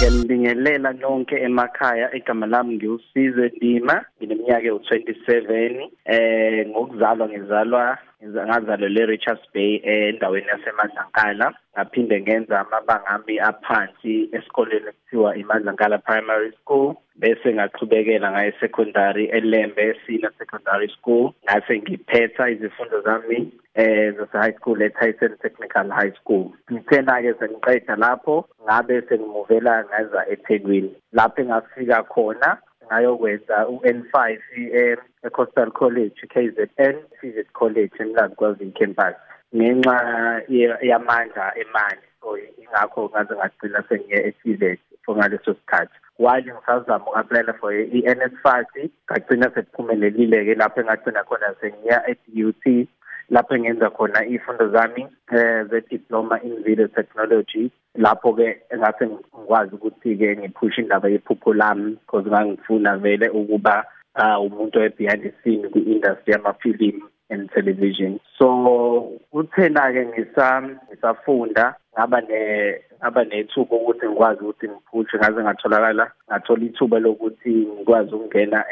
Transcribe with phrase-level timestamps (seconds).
[0.00, 5.30] Ngiyalibingelela nonke emakhaya igama lami ngiwusize Ndima ngineminyaka ewu27
[6.04, 15.36] eh ngokuzalwa ngizalwa ngazalelwe Richards Bay endaweni yaseMadlankala ngaphinde ngenza amabanga ami aphansi esikoleni ekuthiwa
[15.36, 16.94] iMadlankala Primary School.
[17.16, 21.32] Bese ngaqhubekela ngaye secondary eLembe Senior Secondary School.
[21.44, 26.52] Ngase ngiphetha izifundo zami eh zase high school at Tyson Technical High School.
[26.70, 30.94] Ngithena ke sengiqeda lapho ngabe sengimuvela ngaza eThekwini.
[31.12, 32.58] Lapho engafika khona
[32.90, 34.38] ngayokwenza u-N5
[35.24, 39.14] e-Coastal College KZN Civic College eMlazi campus
[39.54, 39.96] ngenxa
[40.82, 45.94] yamandla emali so ingakho ngaze ngagcina sengiye eCVET for ngaleso sikhathi.
[46.18, 48.66] While ngisazama uku-aplayela for i-NSFAS
[49.06, 52.88] ngagcina sekuphumelelile-ke lapho engagcina khona sengiya e-DUT
[53.30, 57.70] lapho engenza khona izifundo zami eh ze-diploma in video technology.
[57.96, 63.84] Lapho ke engase ngikwazi ukuthi ke ngiphushe indaba yephupho lami because ngangifuna vele ukuba
[64.16, 68.18] umuntu obehind the scene kwi-industry yamafilimu and television.
[68.38, 76.64] So kuthena ke ngisafunda ngaba ne ngaba nethuba ukuthi ngikwazi ukuthi ngiphushe ngaze ngatholakala ngathola
[76.64, 78.64] ithuba lokuthi ngikwazi ukungena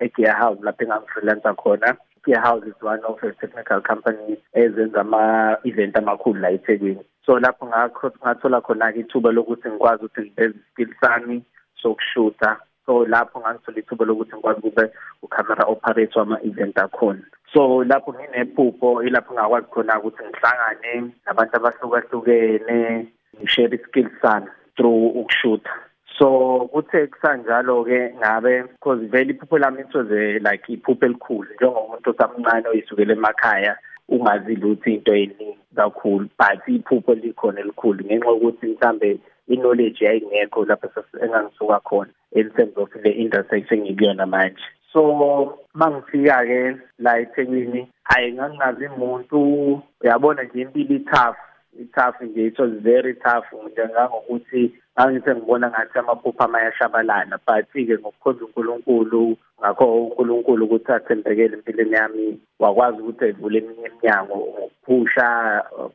[0.00, 1.96] e-gear house lapho engangifreelancer khona.
[2.24, 7.04] Gear House is one of the technical companies ezenza ama-event amakhulu la eThekwini.
[7.24, 11.42] So lapho ngathola khona-ke ithuba lokuthi ngikwazi ukuthi ngiveze iskill sami
[11.82, 14.90] sokushutha so lapho ngangithola ithuba lokuthi ngikwazi kube
[15.22, 17.22] u-camera operator wama-event akhona.
[17.52, 25.72] So lapho nginephupho ilapho ngakwazi khona ukuthi ngihlangane nabantu abahlukahlukene ngishare i-skill sami through ukushutha
[26.20, 31.48] so kuthe kusanjalo ke ngabe because vele iphupho lami it was a like iphupho elikhulu
[31.54, 33.76] njengomuntu osamncane oyisukela emakhaya
[34.08, 41.04] ungazi lutho into eningi kakhulu but iphupho likhona elikhulu ngenxa yokuthi mhlambe i-knowledge yayingekho lapho
[41.22, 44.62] engangisuka khona in terms of le industry sengikuyona manje.
[44.92, 51.40] So mangifika ke la eThekwini hayi ngangazi umuntu uyabona nje impilo ithafu
[51.80, 59.36] ithafu nje it was very tough njengangokuthi ngangise ngibona ngathi amaphupho amayashabalala but-ke ngokukhonza unkulunkulu
[59.60, 65.26] ngakho unkulunkulu ukuthi athembekele empilweni yami wakwazi ukuthi evule eminye iminyango ngokuphusha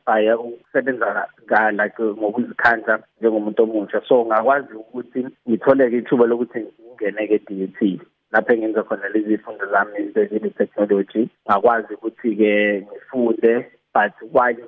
[0.06, 1.26] by ukusebenza
[1.78, 4.00] like ngokuzikhandla njengomuntu omusha.
[4.08, 8.00] So ngakwazi ukuthi ngitholeke ithuba lokuthi ngingene-ke e-DUT
[8.32, 14.58] lapho engenza khona lezi zifundo zami ze-video technology ngakwazi ukuthi-ke ngifunde but while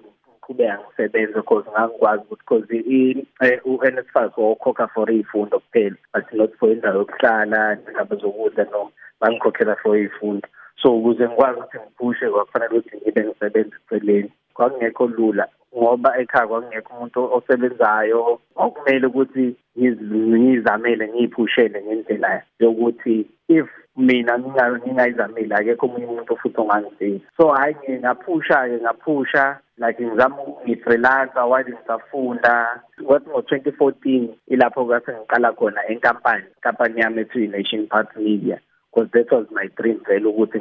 [0.49, 6.99] ngiqhubeka ngisebenze because ngangikwazi ukuthi because u-NSFAS wokhokha for iy'fundo kuphela but not for indawo
[6.99, 10.49] yokuhlala nendaba zokudla no bangikhokhela for iy'fundo.
[10.81, 14.33] So ukuze ngikwazi ukuthi ngiphushe kwakufanele ukuthi ngibe ngisebenze eceleni.
[14.55, 15.49] Kwakungekho lula.
[15.79, 18.41] Ngoba ekhaya kwakungekho umuntu osebenzayo.
[18.57, 27.27] Okumele ukuthi ngizamele ngiyiphushele ngendlela yokuthi if mina ngingayizamile akekho omunye umuntu futhi ongangisiza.
[27.37, 30.37] So hhayi ngaphusha-ke ngaphusha like ngizama
[30.67, 32.83] ngifreelancer while ngisafunda?
[33.07, 38.59] Kwathi ngo-twenty fourteen ilapho kase ngiqala khona enkampani inkampani yami ethiwa i-nation part media.
[38.91, 40.61] Because that was my dream vele ukuthi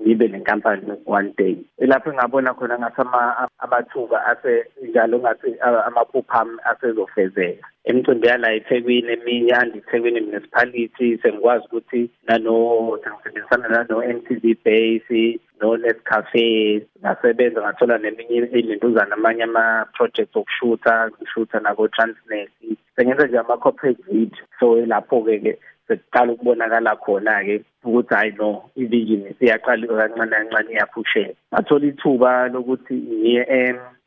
[0.00, 3.02] ngibe nenkampani one day ilapho engabona khona ngathi
[3.58, 7.66] amathuba ase njalo ngathi amaphupha ami asezofezeka.
[7.84, 12.54] Emicimbi yala eThekwini eminye andiThekwini municipality sengikwazi ukuthi nano
[12.98, 21.60] ngisebenzisana nano NTV base no Nescafe ngasebenza ngathola neminye ilentuzana amanye ama projects okushutha ngishutha
[21.60, 22.50] nako Transnet
[22.96, 24.44] sengenza nje ama corporate video.
[24.60, 25.58] So lapho ke ke
[25.88, 33.42] sekuqala ukubonakala khona-ke ukuthi hayi no i-vision siyaqala kancane kancane iyaphusheka ngathola ithuba lokuthi ngiye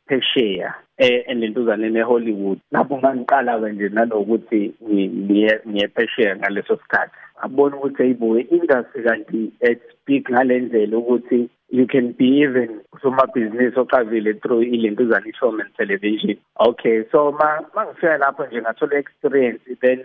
[0.08, 7.16] phesheya enentuzaneni eHollywood lapho ngangiqala-ke nje nanokuthi ngiye phesheya ngaleso sikhathi.
[7.38, 9.52] Ngabona ukuthi hayibo i-industry kanti
[9.92, 16.36] speak ngale ndlela ukuthi you can be even usomabhizinisi oqavile through ilentuzana i-film and television.
[16.60, 20.00] Okay so ma mangifika lapho nje ngathola experience then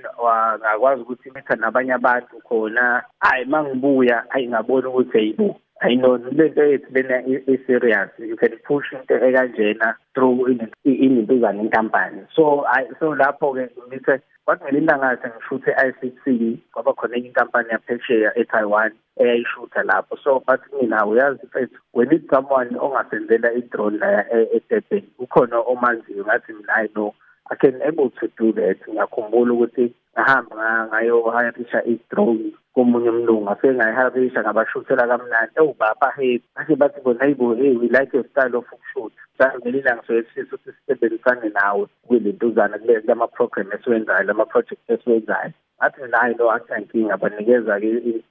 [0.60, 3.04] ngakwazi ukuthi mitha nabanye abantu khona.
[3.19, 8.85] Hayi mangibuya hayi ngabona ukuthi hayibo I know lento yethu lena i-serious you can push
[8.94, 12.25] into ekanjena through inintuzana inkampani.
[12.35, 16.24] So I so lapho ke ngithi kwathi ngelinye ilanga ngishuthe i-ICC
[16.71, 20.18] kwaba khona enye inkampani yaphesheya eTaiwan eyayishutha lapho.
[20.24, 25.03] So bathi mina uyazi mfethu we need someone ongasenzela i-drone la e-Durban.
[25.19, 27.13] Ukhona omanziyo ngathi mina hayi no
[27.51, 28.77] I can able to do that.
[28.88, 32.53] Ngiyakhumbula ukuthi ngahamba ngayo hayirisha i-drone.
[32.74, 35.54] Komunye umlungu afike ngayiharisha ngabashuthela kamnandi.
[35.56, 39.80] Ewu baba hey bashe bathi bona hayibo hey we like your style of ukushoot ngelinye
[39.80, 45.52] ilanga soyesisa ukuthi sisebenzisane nawe kwilentuzana kulama-program esiwenzayo lama-project esiwenzayo.
[45.80, 48.22] Athi mina hayi no akunankinga banikeza-ke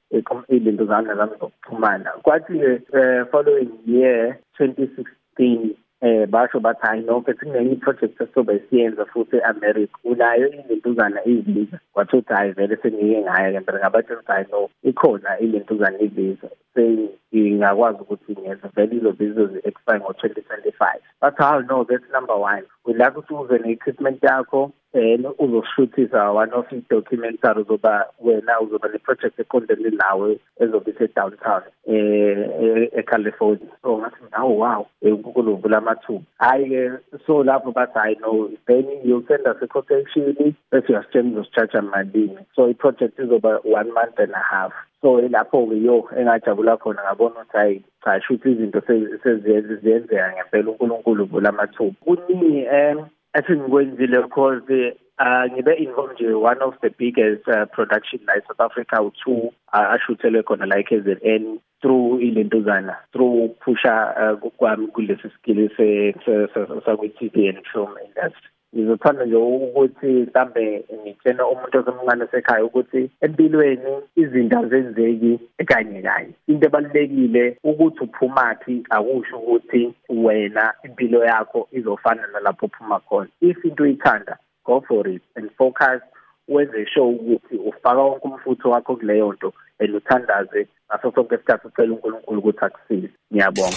[0.49, 2.11] ilentuzana zami zokuxhumana.
[2.23, 9.04] Kwathi-ke um following year twenty sixteen eh basho bathi hayi nonke sinenye iproject esizobe siyenza
[9.04, 13.72] futhi e-America unayo ilentuzana izibiza kwathi uthi hayi vele sengike ngayo ke.
[13.72, 20.72] Ngabatshela ukuthi hayi no ikhona ilentuzana izibiza sengingakwazi ukuthi ngenza vele izobe izozi-expire ngo-twenty twenty
[20.72, 22.62] five bathi hayi no that's number one.
[22.84, 29.39] We like ukuthi uze ne-equipment yakho um uzoshuthisa one of i-documentary uzoba wena uzoba ne-project
[29.39, 33.73] eqondene nawe ezobe ise-downtown um eCalifornia.
[33.83, 36.25] So ngathi nawo wow unkulunkulu vula amathuba.
[36.39, 42.38] Hhayi-ke so lapho bathi hayi no then you'll send us a-quotation bese uyasitshela uzositshaja malini.
[42.55, 44.73] So i-project izoba one month and a half.
[45.00, 51.49] So lapho-ke yo engajabula khona ngabona ukuthi hayi cha shuthi izinto seziyenzeka ngempela unkulunkulu vula
[51.49, 51.97] amathuba.
[52.05, 54.62] Kuningi um esengikwenzile because
[55.19, 60.43] uh ngibe involved nje one of the biggest uh, production la South Africa u2 ashuthele
[60.43, 66.14] khona la KZN through ilentuzana through pusha uh, kwami kulesi skill se
[66.87, 73.93] sakwi TV and film industry ngizothanda nje ukuthi mhlambe ngitshena umuntu osemncane sekhaya ukuthi empilweni
[74.17, 76.33] izinto azenzeki kanye kanye.
[76.47, 83.29] Into ebalulekile ukuthi uphumaphi akusho ukuthi wena impilo yakho izofana nalapho uphuma khona.
[83.41, 86.01] If into uyithanda go for it and focus
[86.49, 91.93] wenze sure ukuthi ufaka wonke umfutho wakho kuleyo nto and uthandaze ngaso sonke isikhathi ucela
[91.93, 93.11] uNkulunkulu ukuthi akusize.
[93.33, 93.77] Ngiyabonga.